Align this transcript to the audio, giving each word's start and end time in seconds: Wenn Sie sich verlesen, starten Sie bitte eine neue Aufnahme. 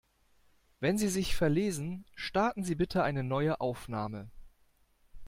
Wenn 0.79 0.97
Sie 0.97 1.09
sich 1.09 1.35
verlesen, 1.35 2.05
starten 2.15 2.63
Sie 2.63 2.73
bitte 2.73 3.03
eine 3.03 3.23
neue 3.23 3.61
Aufnahme. 3.61 4.31